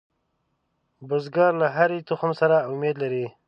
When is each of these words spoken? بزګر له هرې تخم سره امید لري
بزګر 1.07 1.51
له 1.61 1.67
هرې 1.75 1.99
تخم 2.09 2.31
سره 2.39 2.55
امید 2.71 2.95
لري 3.03 3.25